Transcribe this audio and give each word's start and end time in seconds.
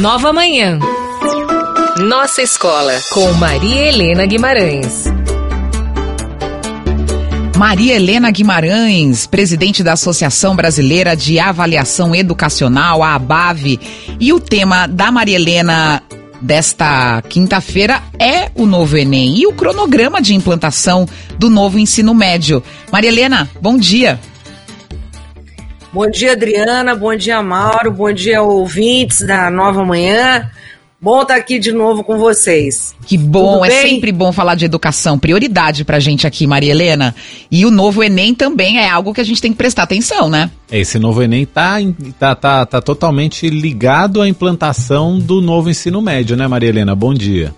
Nova 0.00 0.32
Manhã. 0.32 0.78
Nossa 2.08 2.42
escola 2.42 3.00
com 3.12 3.32
Maria 3.34 3.88
Helena 3.88 4.26
Guimarães. 4.26 5.04
Maria 7.56 7.94
Helena 7.94 8.30
Guimarães, 8.30 9.26
presidente 9.26 9.84
da 9.84 9.92
Associação 9.92 10.56
Brasileira 10.56 11.14
de 11.14 11.38
Avaliação 11.38 12.12
Educacional, 12.12 13.04
a 13.04 13.14
ABAV. 13.14 13.78
E 14.18 14.32
o 14.32 14.40
tema 14.40 14.88
da 14.88 15.12
Maria 15.12 15.36
Helena 15.36 16.02
desta 16.42 17.22
quinta-feira 17.28 18.02
é 18.18 18.50
o 18.56 18.66
novo 18.66 18.96
Enem 18.96 19.38
e 19.38 19.46
o 19.46 19.52
cronograma 19.52 20.20
de 20.20 20.34
implantação 20.34 21.08
do 21.38 21.48
novo 21.48 21.78
ensino 21.78 22.12
médio. 22.12 22.62
Maria 22.90 23.10
Helena, 23.10 23.48
bom 23.60 23.78
dia. 23.78 24.18
Bom 25.94 26.10
dia, 26.10 26.32
Adriana. 26.32 26.92
Bom 26.96 27.14
dia, 27.14 27.40
Mauro. 27.40 27.92
Bom 27.92 28.12
dia, 28.12 28.42
ouvintes 28.42 29.22
da 29.24 29.48
Nova 29.48 29.84
Manhã. 29.84 30.50
Bom 31.00 31.22
estar 31.22 31.36
aqui 31.36 31.56
de 31.56 31.70
novo 31.70 32.02
com 32.02 32.18
vocês. 32.18 32.96
Que 33.06 33.16
bom, 33.16 33.64
é 33.64 33.70
sempre 33.70 34.10
bom 34.10 34.32
falar 34.32 34.56
de 34.56 34.64
educação, 34.64 35.16
prioridade 35.16 35.84
pra 35.84 36.00
gente 36.00 36.26
aqui, 36.26 36.48
Maria 36.48 36.72
Helena. 36.72 37.14
E 37.48 37.64
o 37.64 37.70
novo 37.70 38.02
Enem 38.02 38.34
também 38.34 38.80
é 38.80 38.90
algo 38.90 39.14
que 39.14 39.20
a 39.20 39.24
gente 39.24 39.40
tem 39.40 39.52
que 39.52 39.56
prestar 39.56 39.84
atenção, 39.84 40.28
né? 40.28 40.50
Esse 40.72 40.98
novo 40.98 41.22
Enem 41.22 41.46
tá, 41.46 41.76
tá, 42.18 42.34
tá, 42.34 42.66
tá 42.66 42.80
totalmente 42.82 43.48
ligado 43.48 44.20
à 44.20 44.28
implantação 44.28 45.16
do 45.16 45.40
novo 45.40 45.70
ensino 45.70 46.02
médio, 46.02 46.36
né, 46.36 46.48
Maria 46.48 46.70
Helena? 46.70 46.96
Bom 46.96 47.14
dia. 47.14 47.54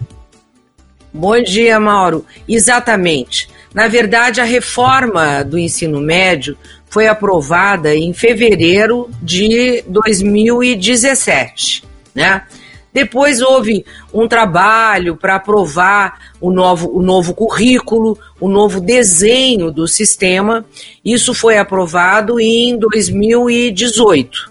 Bom 1.11 1.43
dia, 1.43 1.81
Mauro. 1.81 2.23
Exatamente. 2.47 3.49
Na 3.77 3.89
verdade, 3.89 4.41
a 4.41 4.45
reforma 4.45 5.45
do 5.45 5.59
ensino 5.59 6.01
médio 6.01 6.57
foi 6.89 7.07
aprovada 7.07 7.95
em 7.95 8.15
fevereiro 8.15 9.11
de 9.21 9.85
2017, 9.87 11.85
né? 12.15 12.45
Depois 12.91 13.43
houve 13.43 13.85
um 14.15 14.27
trabalho 14.27 15.15
para 15.15 15.35
aprovar 15.35 16.33
o 16.41 16.51
novo, 16.51 16.91
o 16.91 17.03
novo 17.03 17.35
currículo, 17.35 18.19
o 18.41 18.49
novo 18.49 18.81
desenho 18.81 19.71
do 19.71 19.87
sistema. 19.87 20.65
Isso 21.05 21.35
foi 21.35 21.59
aprovado 21.59 22.41
em 22.41 22.79
2018, 22.79 24.51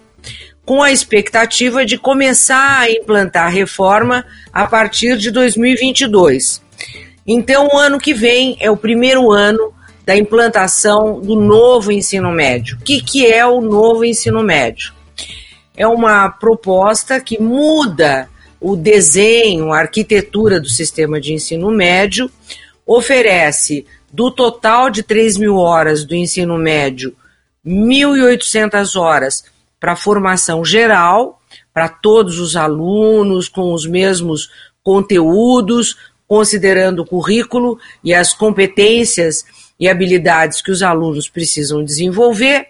com 0.63 0.83
a 0.83 0.91
expectativa 0.91 1.83
de 1.83 1.97
começar 1.97 2.81
a 2.81 2.91
implantar 2.91 3.47
a 3.47 3.49
reforma 3.49 4.23
a 4.53 4.67
partir 4.67 5.17
de 5.17 5.31
2022. 5.31 6.63
Então, 7.25 7.69
o 7.73 7.77
ano 7.77 7.99
que 7.99 8.13
vem 8.13 8.55
é 8.59 8.69
o 8.69 8.77
primeiro 8.77 9.31
ano 9.31 9.73
da 10.05 10.15
implantação 10.15 11.19
do 11.19 11.35
novo 11.35 11.91
ensino 11.91 12.31
médio. 12.31 12.77
O 12.77 12.83
que, 12.83 13.01
que 13.01 13.25
é 13.25 13.45
o 13.45 13.59
novo 13.59 14.05
ensino 14.05 14.43
médio? 14.43 14.93
É 15.75 15.87
uma 15.87 16.29
proposta 16.29 17.19
que 17.19 17.41
muda 17.41 18.29
o 18.61 18.75
desenho, 18.75 19.73
a 19.73 19.79
arquitetura 19.79 20.59
do 20.59 20.69
sistema 20.69 21.19
de 21.19 21.33
ensino 21.33 21.71
médio, 21.71 22.29
oferece 22.85 23.85
do 24.13 24.29
total 24.31 24.89
de 24.89 25.03
3 25.03 25.37
mil 25.37 25.57
horas 25.57 26.05
do 26.05 26.15
ensino 26.15 26.57
médio, 26.57 27.15
1.800 27.65 28.99
horas 28.99 29.43
para 29.79 29.95
formação 29.95 30.63
geral, 30.63 31.41
para 31.73 31.89
todos 31.89 32.39
os 32.39 32.55
alunos, 32.55 33.49
com 33.49 33.73
os 33.73 33.85
mesmos 33.85 34.49
conteúdos, 34.81 35.97
considerando 36.27 36.99
o 36.99 37.05
currículo 37.05 37.79
e 38.03 38.13
as 38.13 38.33
competências 38.33 39.45
e 39.79 39.87
habilidades 39.87 40.61
que 40.61 40.71
os 40.71 40.81
alunos 40.81 41.29
precisam 41.29 41.83
desenvolver, 41.83 42.67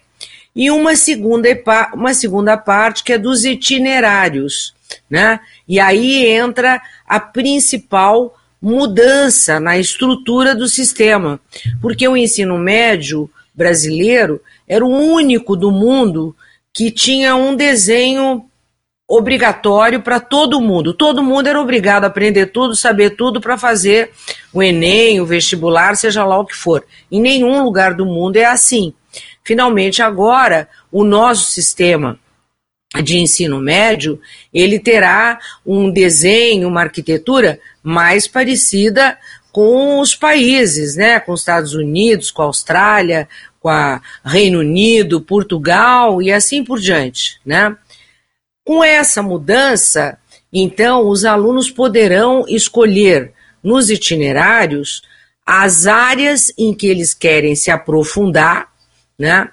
e 0.55 0.71
uma 0.71 0.95
segunda, 0.95 1.49
uma 1.93 2.13
segunda 2.13 2.55
parte 2.57 3.03
que 3.03 3.11
é 3.11 3.17
dos 3.17 3.43
itinerários, 3.43 4.73
né? 5.09 5.39
E 5.67 5.79
aí 5.79 6.27
entra 6.27 6.81
a 7.05 7.19
principal 7.19 8.37
mudança 8.61 9.59
na 9.59 9.77
estrutura 9.77 10.55
do 10.55 10.67
sistema, 10.67 11.39
porque 11.81 12.07
o 12.07 12.15
ensino 12.15 12.57
médio 12.57 13.29
brasileiro 13.53 14.41
era 14.67 14.85
o 14.85 14.89
único 14.89 15.55
do 15.55 15.71
mundo 15.71 16.35
que 16.73 16.89
tinha 16.89 17.35
um 17.35 17.55
desenho 17.55 18.45
obrigatório 19.07 20.01
para 20.01 20.19
todo 20.19 20.61
mundo. 20.61 20.93
Todo 20.93 21.23
mundo 21.23 21.47
era 21.47 21.61
obrigado 21.61 22.05
a 22.05 22.07
aprender 22.07 22.47
tudo, 22.47 22.75
saber 22.75 23.11
tudo 23.11 23.39
para 23.39 23.57
fazer 23.57 24.11
o 24.51 24.63
Enem, 24.63 25.19
o 25.19 25.25
vestibular, 25.25 25.95
seja 25.95 26.25
lá 26.25 26.39
o 26.39 26.45
que 26.45 26.55
for. 26.55 26.83
Em 27.11 27.21
nenhum 27.21 27.63
lugar 27.63 27.93
do 27.93 28.05
mundo 28.05 28.37
é 28.37 28.45
assim. 28.45 28.93
Finalmente, 29.43 30.01
agora, 30.01 30.67
o 30.91 31.03
nosso 31.03 31.51
sistema 31.51 32.19
de 33.03 33.19
ensino 33.19 33.59
médio, 33.59 34.19
ele 34.53 34.79
terá 34.79 35.39
um 35.65 35.91
desenho, 35.91 36.67
uma 36.67 36.81
arquitetura 36.81 37.59
mais 37.83 38.27
parecida 38.27 39.17
com 39.51 39.99
os 39.99 40.15
países, 40.15 40.95
né? 40.95 41.19
Com 41.19 41.33
os 41.33 41.41
Estados 41.41 41.73
Unidos, 41.73 42.31
com 42.31 42.41
a 42.41 42.45
Austrália, 42.45 43.27
com 43.59 43.69
a 43.69 44.01
Reino 44.23 44.59
Unido, 44.59 45.21
Portugal 45.21 46.21
e 46.21 46.31
assim 46.31 46.63
por 46.63 46.79
diante, 46.79 47.39
né? 47.45 47.75
Com 48.65 48.83
essa 48.83 49.21
mudança, 49.21 50.17
então, 50.51 51.07
os 51.07 51.23
alunos 51.23 51.69
poderão 51.69 52.45
escolher 52.47 53.31
nos 53.63 53.89
itinerários 53.89 55.03
as 55.45 55.85
áreas 55.85 56.51
em 56.57 56.73
que 56.73 56.87
eles 56.87 57.13
querem 57.13 57.55
se 57.55 57.69
aprofundar, 57.69 58.67
né? 59.17 59.49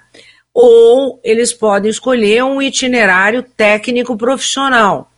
ou 0.53 1.19
eles 1.23 1.51
podem 1.51 1.89
escolher 1.89 2.43
um 2.43 2.61
itinerário 2.61 3.41
técnico 3.41 4.15
profissional. 4.15 5.11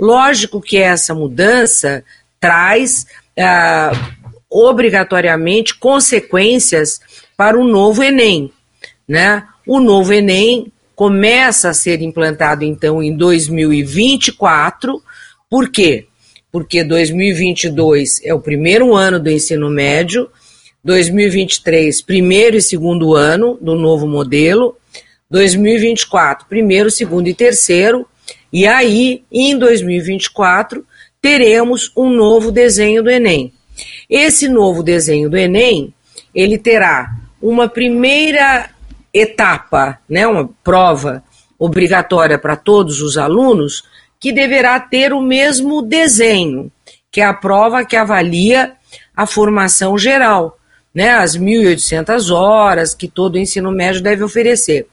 Lógico 0.00 0.60
que 0.60 0.78
essa 0.78 1.14
mudança 1.14 2.02
traz 2.40 3.06
ah, 3.38 3.92
obrigatoriamente 4.50 5.74
consequências 5.76 7.00
para 7.36 7.58
o 7.58 7.64
novo 7.64 8.02
Enem. 8.02 8.52
Né? 9.06 9.46
O 9.66 9.80
novo 9.80 10.12
Enem 10.12 10.72
começa 10.94 11.70
a 11.70 11.74
ser 11.74 12.00
implantado 12.02 12.64
então 12.64 13.02
em 13.02 13.16
2024. 13.16 15.02
Por 15.50 15.70
quê? 15.70 16.06
Porque 16.50 16.84
2022 16.84 18.20
é 18.24 18.32
o 18.32 18.40
primeiro 18.40 18.94
ano 18.94 19.18
do 19.18 19.30
ensino 19.30 19.68
médio 19.70 20.28
2023, 20.84 22.02
primeiro 22.02 22.56
e 22.58 22.62
segundo 22.62 23.14
ano 23.14 23.58
do 23.58 23.74
novo 23.74 24.06
modelo, 24.06 24.76
2024, 25.30 26.46
primeiro, 26.46 26.90
segundo 26.90 27.26
e 27.26 27.34
terceiro, 27.34 28.06
e 28.52 28.66
aí, 28.66 29.24
em 29.32 29.58
2024, 29.58 30.86
teremos 31.20 31.90
um 31.96 32.10
novo 32.10 32.52
desenho 32.52 33.02
do 33.02 33.10
Enem. 33.10 33.52
Esse 34.08 34.46
novo 34.46 34.82
desenho 34.82 35.30
do 35.30 35.38
Enem, 35.38 35.92
ele 36.34 36.58
terá 36.58 37.16
uma 37.40 37.66
primeira 37.66 38.70
etapa, 39.14 40.00
né, 40.08 40.26
uma 40.26 40.50
prova 40.64 41.22
obrigatória 41.58 42.38
para 42.38 42.56
todos 42.56 43.00
os 43.00 43.16
alunos, 43.16 43.84
que 44.18 44.32
deverá 44.32 44.78
ter 44.80 45.12
o 45.12 45.20
mesmo 45.22 45.80
desenho, 45.80 46.70
que 47.10 47.20
é 47.20 47.24
a 47.24 47.32
prova 47.32 47.84
que 47.84 47.96
avalia 47.96 48.72
a 49.16 49.26
formação 49.26 49.96
geral 49.96 50.58
né, 50.94 51.10
as 51.10 51.36
1.800 51.36 52.32
horas 52.32 52.94
que 52.94 53.08
todo 53.08 53.38
ensino 53.38 53.72
médio 53.72 54.00
deve 54.00 54.22
oferecer. 54.22 54.86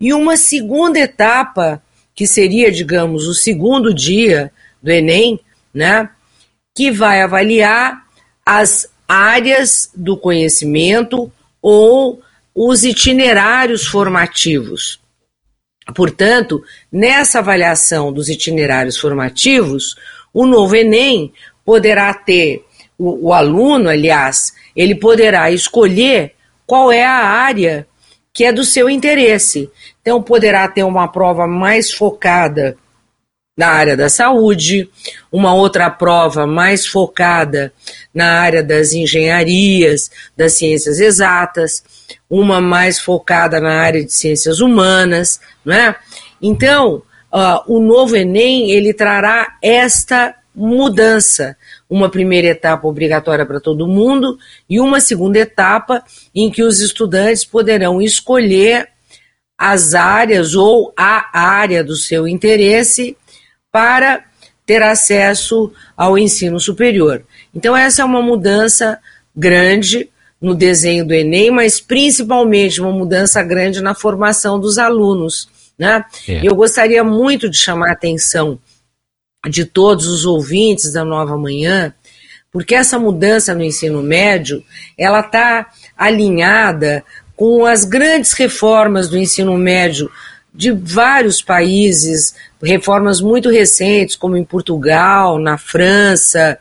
E 0.00 0.12
uma 0.12 0.36
segunda 0.36 0.98
etapa, 0.98 1.80
que 2.14 2.26
seria, 2.26 2.72
digamos, 2.72 3.28
o 3.28 3.34
segundo 3.34 3.94
dia 3.94 4.50
do 4.82 4.90
Enem, 4.90 5.38
né, 5.72 6.10
que 6.74 6.90
vai 6.90 7.22
avaliar 7.22 8.04
as 8.44 8.88
áreas 9.06 9.90
do 9.94 10.16
conhecimento 10.16 11.30
ou 11.62 12.20
os 12.54 12.84
itinerários 12.84 13.86
formativos. 13.86 15.00
Portanto, 15.94 16.62
nessa 16.90 17.40
avaliação 17.40 18.12
dos 18.12 18.28
itinerários 18.28 18.98
formativos, 18.98 19.96
o 20.32 20.46
novo 20.46 20.74
Enem 20.76 21.32
poderá 21.64 22.14
ter, 22.14 22.64
o, 22.96 23.28
o 23.28 23.32
aluno, 23.32 23.88
aliás, 23.88 24.54
ele 24.74 24.94
poderá 24.94 25.50
escolher 25.50 26.32
qual 26.66 26.90
é 26.90 27.04
a 27.04 27.24
área 27.24 27.86
que 28.32 28.44
é 28.44 28.52
do 28.52 28.64
seu 28.64 28.88
interesse. 28.88 29.70
Então, 30.00 30.22
poderá 30.22 30.66
ter 30.68 30.82
uma 30.82 31.08
prova 31.08 31.46
mais 31.46 31.92
focada 31.92 32.76
na 33.56 33.68
área 33.68 33.96
da 33.96 34.08
saúde, 34.08 34.88
uma 35.30 35.54
outra 35.54 35.88
prova 35.88 36.44
mais 36.46 36.86
focada 36.86 37.72
na 38.12 38.40
área 38.40 38.64
das 38.64 38.92
engenharias, 38.92 40.10
das 40.36 40.54
ciências 40.54 40.98
exatas, 40.98 41.84
uma 42.28 42.60
mais 42.60 42.98
focada 42.98 43.60
na 43.60 43.80
área 43.80 44.04
de 44.04 44.12
ciências 44.12 44.58
humanas, 44.60 45.40
né? 45.64 45.94
Então, 46.42 47.02
uh, 47.32 47.62
o 47.72 47.78
novo 47.78 48.16
Enem 48.16 48.72
ele 48.72 48.92
trará 48.92 49.56
esta 49.62 50.34
mudança, 50.52 51.56
uma 51.88 52.08
primeira 52.08 52.48
etapa 52.48 52.88
obrigatória 52.88 53.46
para 53.46 53.60
todo 53.60 53.86
mundo 53.86 54.36
e 54.68 54.80
uma 54.80 55.00
segunda 55.00 55.38
etapa 55.38 56.02
em 56.34 56.50
que 56.50 56.62
os 56.62 56.80
estudantes 56.80 57.44
poderão 57.44 58.02
escolher 58.02 58.88
as 59.56 59.94
áreas 59.94 60.54
ou 60.54 60.92
a 60.96 61.38
área 61.38 61.84
do 61.84 61.94
seu 61.94 62.26
interesse 62.26 63.16
para 63.74 64.22
ter 64.64 64.84
acesso 64.84 65.72
ao 65.96 66.16
ensino 66.16 66.60
superior. 66.60 67.24
Então, 67.52 67.76
essa 67.76 68.02
é 68.02 68.04
uma 68.04 68.22
mudança 68.22 69.00
grande 69.34 70.08
no 70.40 70.54
desenho 70.54 71.04
do 71.04 71.12
Enem, 71.12 71.50
mas 71.50 71.80
principalmente 71.80 72.80
uma 72.80 72.92
mudança 72.92 73.42
grande 73.42 73.82
na 73.82 73.92
formação 73.92 74.60
dos 74.60 74.78
alunos. 74.78 75.48
Né? 75.76 76.04
É. 76.28 76.46
Eu 76.46 76.54
gostaria 76.54 77.02
muito 77.02 77.50
de 77.50 77.56
chamar 77.56 77.88
a 77.88 77.94
atenção 77.94 78.60
de 79.50 79.64
todos 79.64 80.06
os 80.06 80.24
ouvintes 80.24 80.92
da 80.92 81.04
Nova 81.04 81.36
Manhã, 81.36 81.92
porque 82.52 82.76
essa 82.76 82.96
mudança 82.96 83.56
no 83.56 83.64
ensino 83.64 84.04
médio, 84.04 84.62
ela 84.96 85.18
está 85.18 85.68
alinhada 85.98 87.04
com 87.34 87.66
as 87.66 87.84
grandes 87.84 88.34
reformas 88.34 89.08
do 89.08 89.18
ensino 89.18 89.56
médio 89.58 90.08
de 90.54 90.70
vários 90.70 91.42
países, 91.42 92.34
reformas 92.62 93.20
muito 93.20 93.50
recentes, 93.50 94.14
como 94.14 94.36
em 94.36 94.44
Portugal, 94.44 95.38
na 95.38 95.58
França, 95.58 96.58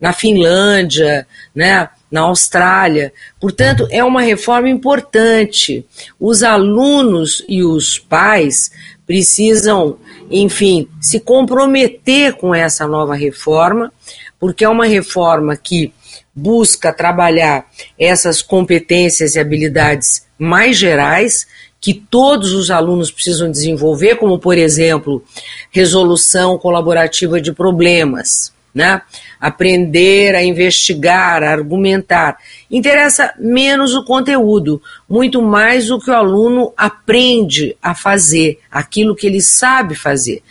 na 0.00 0.12
Finlândia, 0.12 1.26
né, 1.54 1.88
na 2.10 2.22
Austrália. 2.22 3.12
Portanto, 3.40 3.86
é 3.90 4.02
uma 4.02 4.20
reforma 4.20 4.68
importante. 4.68 5.86
Os 6.18 6.42
alunos 6.42 7.44
e 7.48 7.62
os 7.62 7.98
pais 7.98 8.70
precisam, 9.06 9.96
enfim, 10.28 10.88
se 11.00 11.20
comprometer 11.20 12.34
com 12.34 12.52
essa 12.52 12.86
nova 12.86 13.14
reforma, 13.14 13.92
porque 14.40 14.64
é 14.64 14.68
uma 14.68 14.86
reforma 14.86 15.56
que 15.56 15.92
busca 16.34 16.92
trabalhar 16.92 17.64
essas 17.98 18.42
competências 18.42 19.34
e 19.34 19.40
habilidades 19.40 20.26
mais 20.38 20.76
gerais 20.76 21.46
que 21.86 21.94
todos 21.94 22.52
os 22.52 22.68
alunos 22.68 23.12
precisam 23.12 23.48
desenvolver, 23.48 24.16
como, 24.16 24.40
por 24.40 24.58
exemplo, 24.58 25.22
resolução 25.70 26.58
colaborativa 26.58 27.40
de 27.40 27.52
problemas, 27.52 28.52
né? 28.74 29.02
aprender 29.40 30.34
a 30.34 30.42
investigar, 30.42 31.44
a 31.44 31.52
argumentar. 31.52 32.38
Interessa 32.68 33.32
menos 33.38 33.94
o 33.94 34.04
conteúdo, 34.04 34.82
muito 35.08 35.40
mais 35.40 35.88
o 35.88 36.00
que 36.00 36.10
o 36.10 36.14
aluno 36.14 36.72
aprende 36.76 37.76
a 37.80 37.94
fazer, 37.94 38.58
aquilo 38.68 39.14
que 39.14 39.28
ele 39.28 39.40
sabe 39.40 39.94
fazer. 39.94 40.42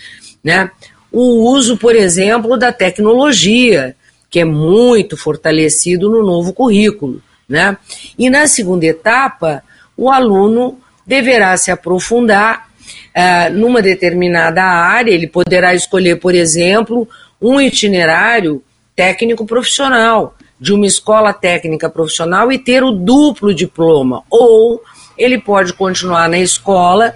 Né? 0.41 0.71
O 1.11 1.51
uso, 1.51 1.75
por 1.75 1.97
exemplo, 1.97 2.55
da 2.55 2.71
tecnologia, 2.71 3.93
que 4.29 4.39
é 4.39 4.45
muito 4.45 5.17
fortalecido 5.17 6.09
no 6.09 6.25
novo 6.25 6.53
currículo. 6.53 7.21
Né? 7.49 7.77
E 8.17 8.29
na 8.29 8.47
segunda 8.47 8.85
etapa, 8.85 9.61
o 9.97 10.09
aluno 10.09 10.79
deverá 11.05 11.55
se 11.57 11.71
aprofundar 11.71 12.67
uh, 13.15 13.53
numa 13.53 13.81
determinada 13.81 14.63
área, 14.63 15.11
ele 15.11 15.27
poderá 15.27 15.73
escolher, 15.73 16.19
por 16.19 16.33
exemplo, 16.33 17.07
um 17.41 17.59
itinerário 17.59 18.63
técnico 18.95 19.45
profissional, 19.45 20.35
de 20.59 20.73
uma 20.73 20.85
escola 20.85 21.33
técnica 21.33 21.89
profissional 21.89 22.49
e 22.49 22.57
ter 22.57 22.81
o 22.81 22.91
duplo 22.91 23.53
diploma, 23.53 24.23
ou 24.29 24.81
ele 25.17 25.37
pode 25.37 25.73
continuar 25.73 26.29
na 26.29 26.39
escola 26.39 27.13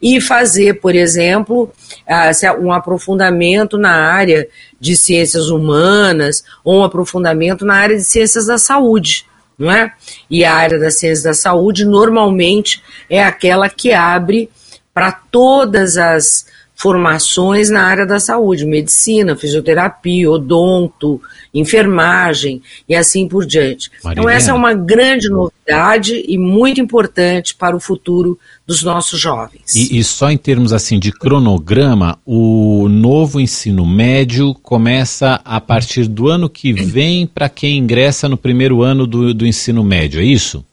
e 0.00 0.20
fazer, 0.20 0.80
por 0.80 0.94
exemplo, 0.94 1.72
uh, 2.06 2.60
um 2.62 2.72
aprofundamento 2.72 3.78
na 3.78 4.12
área 4.12 4.46
de 4.80 4.96
ciências 4.96 5.48
humanas 5.48 6.44
ou 6.64 6.80
um 6.80 6.84
aprofundamento 6.84 7.64
na 7.64 7.74
área 7.74 7.96
de 7.96 8.04
ciências 8.04 8.46
da 8.46 8.58
saúde 8.58 9.26
não 9.62 9.70
é? 9.70 9.92
E 10.28 10.44
a 10.44 10.54
área 10.54 10.78
da 10.78 10.90
ciência 10.90 11.30
da 11.30 11.34
saúde 11.34 11.84
normalmente 11.84 12.82
é 13.08 13.22
aquela 13.22 13.68
que 13.68 13.92
abre 13.92 14.50
para 14.92 15.12
todas 15.12 15.96
as 15.96 16.46
formações 16.82 17.70
na 17.70 17.84
área 17.84 18.04
da 18.04 18.18
saúde, 18.18 18.66
medicina, 18.66 19.36
fisioterapia, 19.36 20.28
odonto, 20.28 21.20
enfermagem 21.54 22.60
e 22.88 22.96
assim 22.96 23.28
por 23.28 23.46
diante. 23.46 23.88
Marilena. 24.02 24.20
Então 24.20 24.28
essa 24.28 24.50
é 24.50 24.54
uma 24.54 24.74
grande 24.74 25.30
novidade 25.30 26.24
e 26.26 26.36
muito 26.36 26.80
importante 26.80 27.54
para 27.54 27.76
o 27.76 27.80
futuro 27.80 28.36
dos 28.66 28.82
nossos 28.82 29.20
jovens. 29.20 29.76
E, 29.76 29.96
e, 29.96 30.02
só 30.02 30.28
em 30.28 30.36
termos 30.36 30.72
assim 30.72 30.98
de 30.98 31.12
cronograma, 31.12 32.18
o 32.26 32.88
novo 32.88 33.40
ensino 33.40 33.86
médio 33.86 34.52
começa 34.52 35.40
a 35.44 35.60
partir 35.60 36.08
do 36.08 36.28
ano 36.28 36.50
que 36.50 36.72
vem 36.72 37.28
para 37.28 37.48
quem 37.48 37.78
ingressa 37.78 38.28
no 38.28 38.36
primeiro 38.36 38.82
ano 38.82 39.06
do, 39.06 39.32
do 39.32 39.46
ensino 39.46 39.84
médio, 39.84 40.20
é 40.20 40.24
isso? 40.24 40.64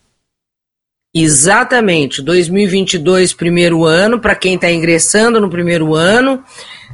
Exatamente, 1.11 2.21
2022 2.21 3.33
primeiro 3.33 3.83
ano 3.83 4.19
para 4.19 4.35
quem 4.35 4.53
está 4.53 4.71
ingressando 4.71 5.41
no 5.41 5.49
primeiro 5.49 5.95
ano, 5.95 6.43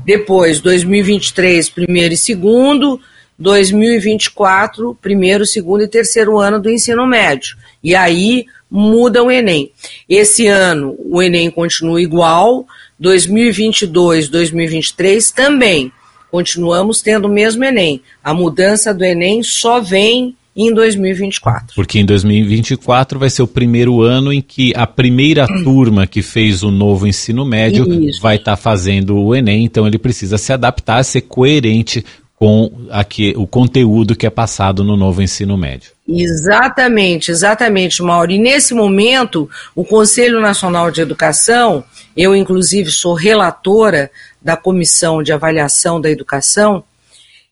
depois 0.05 0.61
2023 0.61 1.69
primeiro 1.69 2.13
e 2.13 2.17
segundo, 2.17 2.97
2024 3.37 4.97
primeiro, 5.01 5.45
segundo 5.45 5.83
e 5.83 5.87
terceiro 5.89 6.39
ano 6.39 6.61
do 6.61 6.69
ensino 6.69 7.05
médio. 7.05 7.57
E 7.83 7.93
aí 7.93 8.45
muda 8.71 9.21
o 9.21 9.29
Enem. 9.29 9.73
Esse 10.07 10.47
ano 10.47 10.95
o 10.97 11.21
Enem 11.21 11.51
continua 11.51 12.01
igual, 12.01 12.65
2022, 12.97 14.29
2023 14.29 15.29
também. 15.31 15.91
Continuamos 16.31 17.01
tendo 17.01 17.25
o 17.25 17.33
mesmo 17.33 17.65
Enem. 17.65 18.01
A 18.23 18.33
mudança 18.33 18.93
do 18.93 19.03
Enem 19.03 19.43
só 19.43 19.81
vem 19.81 20.37
em 20.55 20.73
2024. 20.73 21.75
Porque 21.75 21.99
em 21.99 22.05
2024 22.05 23.19
vai 23.19 23.29
ser 23.29 23.41
o 23.41 23.47
primeiro 23.47 24.01
ano 24.01 24.31
em 24.31 24.41
que 24.41 24.73
a 24.75 24.87
primeira 24.87 25.45
turma 25.63 26.07
que 26.07 26.21
fez 26.21 26.63
o 26.63 26.71
novo 26.71 27.05
ensino 27.05 27.43
médio 27.43 27.87
Isso. 28.07 28.21
vai 28.21 28.37
estar 28.37 28.55
tá 28.55 28.57
fazendo 28.57 29.17
o 29.17 29.35
Enem, 29.35 29.65
então 29.65 29.85
ele 29.85 29.97
precisa 29.97 30.37
se 30.37 30.53
adaptar, 30.53 31.03
ser 31.03 31.21
coerente 31.21 32.05
com 32.37 32.71
aqui, 32.89 33.33
o 33.37 33.47
conteúdo 33.47 34.15
que 34.15 34.25
é 34.25 34.29
passado 34.29 34.83
no 34.83 34.97
novo 34.97 35.21
ensino 35.21 35.57
médio. 35.57 35.91
Exatamente, 36.07 37.31
exatamente, 37.31 38.03
Mauro. 38.03 38.31
E 38.31 38.37
nesse 38.37 38.73
momento, 38.73 39.49
o 39.73 39.83
Conselho 39.83 40.41
Nacional 40.41 40.91
de 40.91 41.01
Educação, 41.01 41.83
eu 42.15 42.35
inclusive 42.35 42.91
sou 42.91 43.13
relatora 43.13 44.11
da 44.41 44.55
Comissão 44.55 45.23
de 45.23 45.31
Avaliação 45.31 45.99
da 45.99 46.09
Educação, 46.09 46.83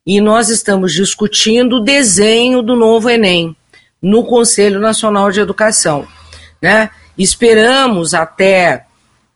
e 0.05 0.19
nós 0.19 0.50
estamos 0.50 0.93
discutindo 0.93 1.77
o 1.77 1.83
desenho 1.83 2.62
do 2.62 2.75
novo 2.75 3.10
Enem 3.10 3.55
no 4.01 4.24
Conselho 4.25 4.79
Nacional 4.79 5.31
de 5.31 5.39
Educação. 5.39 6.05
Né? 6.62 6.89
Esperamos 7.17 8.13
até 8.13 8.86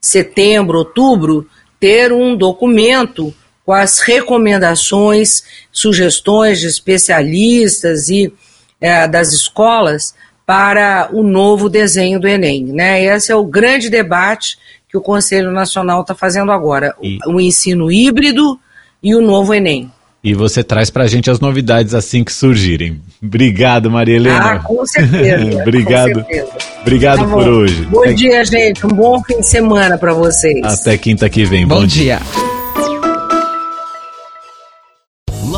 setembro, 0.02 0.80
outubro, 0.80 1.48
ter 1.80 2.12
um 2.12 2.36
documento 2.36 3.34
com 3.66 3.74
as 3.74 4.00
recomendações, 4.00 5.44
sugestões 5.72 6.60
de 6.60 6.68
especialistas 6.68 8.10
e 8.10 8.34
é, 8.80 9.08
das 9.08 9.32
escolas 9.32 10.16
para 10.46 11.10
o 11.12 11.24
novo 11.24 11.70
desenho 11.70 12.20
do 12.20 12.28
Enem. 12.28 12.66
Né? 12.66 13.04
Esse 13.06 13.32
é 13.32 13.36
o 13.36 13.46
grande 13.46 13.90
debate 13.90 14.58
que 14.90 14.98
o 14.98 15.02
Conselho 15.02 15.52
Nacional 15.52 16.02
está 16.02 16.16
fazendo 16.16 16.52
agora: 16.52 16.96
e... 17.02 17.20
o 17.28 17.40
ensino 17.40 17.92
híbrido 17.92 18.60
e 19.02 19.16
o 19.16 19.22
novo 19.22 19.54
Enem. 19.54 19.92
E 20.28 20.34
você 20.34 20.62
traz 20.62 20.90
para 20.90 21.06
a 21.06 21.08
gente 21.08 21.32
as 21.32 21.40
novidades 21.40 21.94
assim 21.94 22.22
que 22.22 22.34
surgirem. 22.34 23.00
Obrigado, 23.24 23.90
Maria 23.90 24.18
Helena. 24.18 24.56
Ah, 24.56 24.60
com 24.60 24.86
certeza. 24.86 25.56
Obrigado. 25.64 26.16
Com 26.16 26.26
certeza. 26.26 26.50
Obrigado 26.82 27.20
tá 27.20 27.28
por 27.28 27.48
hoje. 27.48 27.86
Bom 27.86 28.04
Até... 28.04 28.14
dia, 28.14 28.44
gente. 28.44 28.86
Um 28.86 28.90
bom 28.90 29.24
fim 29.24 29.40
de 29.40 29.48
semana 29.48 29.98
para 29.98 30.14
vocês. 30.14 30.66
Até 30.66 30.98
quinta 30.98 31.30
que 31.30 31.46
vem. 31.46 31.66
Bom, 31.66 31.80
bom 31.80 31.86
dia. 31.86 32.20
dia. 32.20 32.47